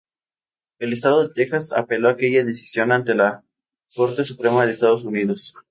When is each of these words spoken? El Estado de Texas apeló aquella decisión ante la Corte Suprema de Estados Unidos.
El 0.79 0.93
Estado 0.93 1.21
de 1.27 1.31
Texas 1.31 1.71
apeló 1.71 2.09
aquella 2.09 2.43
decisión 2.43 2.91
ante 2.91 3.13
la 3.13 3.43
Corte 3.93 4.23
Suprema 4.23 4.65
de 4.65 4.71
Estados 4.71 5.03
Unidos. 5.03 5.53